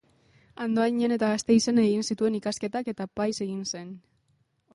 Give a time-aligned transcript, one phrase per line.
[0.63, 3.95] Andoainen eta Gasteizen egin zituen ikasketak eta apaiz egin zen.